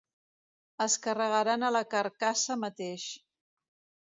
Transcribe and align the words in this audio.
Es 0.85 0.95
carregaran 1.03 1.67
a 1.67 1.71
la 1.77 1.83
carcassa 1.93 2.59
mateix. 2.65 3.07